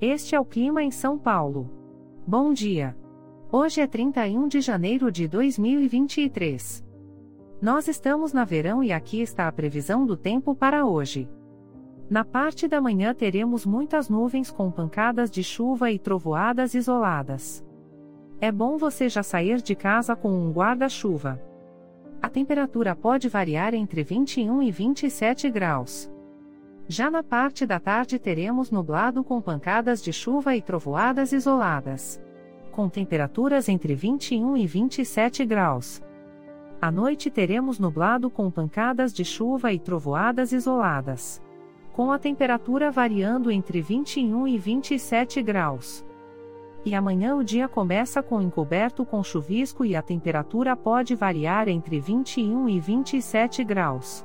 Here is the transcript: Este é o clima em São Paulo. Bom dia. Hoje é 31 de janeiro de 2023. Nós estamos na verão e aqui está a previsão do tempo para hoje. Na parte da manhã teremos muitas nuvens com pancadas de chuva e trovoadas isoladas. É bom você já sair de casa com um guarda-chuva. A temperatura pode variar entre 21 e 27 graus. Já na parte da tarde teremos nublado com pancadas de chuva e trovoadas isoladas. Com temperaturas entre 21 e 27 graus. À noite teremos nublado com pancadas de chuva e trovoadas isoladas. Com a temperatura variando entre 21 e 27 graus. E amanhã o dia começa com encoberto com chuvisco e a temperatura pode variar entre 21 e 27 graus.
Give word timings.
Este 0.00 0.34
é 0.34 0.40
o 0.40 0.44
clima 0.44 0.82
em 0.82 0.90
São 0.90 1.16
Paulo. 1.16 1.70
Bom 2.26 2.52
dia. 2.52 2.94
Hoje 3.50 3.80
é 3.80 3.86
31 3.86 4.46
de 4.46 4.60
janeiro 4.60 5.10
de 5.10 5.26
2023. 5.26 6.84
Nós 7.62 7.88
estamos 7.88 8.30
na 8.30 8.44
verão 8.44 8.84
e 8.84 8.92
aqui 8.92 9.22
está 9.22 9.48
a 9.48 9.52
previsão 9.52 10.04
do 10.04 10.14
tempo 10.14 10.54
para 10.54 10.84
hoje. 10.84 11.26
Na 12.10 12.26
parte 12.26 12.68
da 12.68 12.78
manhã 12.78 13.14
teremos 13.14 13.64
muitas 13.64 14.10
nuvens 14.10 14.50
com 14.50 14.70
pancadas 14.70 15.30
de 15.30 15.42
chuva 15.42 15.90
e 15.90 15.98
trovoadas 15.98 16.74
isoladas. 16.74 17.64
É 18.38 18.52
bom 18.52 18.76
você 18.76 19.08
já 19.08 19.22
sair 19.22 19.62
de 19.62 19.74
casa 19.74 20.14
com 20.14 20.28
um 20.28 20.52
guarda-chuva. 20.52 21.40
A 22.20 22.28
temperatura 22.28 22.94
pode 22.94 23.30
variar 23.30 23.72
entre 23.72 24.02
21 24.02 24.62
e 24.62 24.70
27 24.70 25.48
graus. 25.48 26.12
Já 26.88 27.10
na 27.10 27.20
parte 27.20 27.66
da 27.66 27.80
tarde 27.80 28.16
teremos 28.16 28.70
nublado 28.70 29.24
com 29.24 29.40
pancadas 29.40 30.00
de 30.00 30.12
chuva 30.12 30.54
e 30.54 30.62
trovoadas 30.62 31.32
isoladas. 31.32 32.22
Com 32.70 32.88
temperaturas 32.88 33.68
entre 33.68 33.92
21 33.92 34.56
e 34.56 34.66
27 34.68 35.44
graus. 35.44 36.00
À 36.80 36.88
noite 36.90 37.28
teremos 37.28 37.80
nublado 37.80 38.30
com 38.30 38.48
pancadas 38.52 39.12
de 39.12 39.24
chuva 39.24 39.72
e 39.72 39.80
trovoadas 39.80 40.52
isoladas. 40.52 41.42
Com 41.92 42.12
a 42.12 42.20
temperatura 42.20 42.88
variando 42.88 43.50
entre 43.50 43.80
21 43.80 44.46
e 44.46 44.56
27 44.56 45.42
graus. 45.42 46.06
E 46.84 46.94
amanhã 46.94 47.34
o 47.34 47.42
dia 47.42 47.66
começa 47.66 48.22
com 48.22 48.40
encoberto 48.40 49.04
com 49.04 49.24
chuvisco 49.24 49.84
e 49.84 49.96
a 49.96 50.02
temperatura 50.02 50.76
pode 50.76 51.16
variar 51.16 51.66
entre 51.66 51.98
21 51.98 52.68
e 52.68 52.78
27 52.78 53.64
graus. 53.64 54.24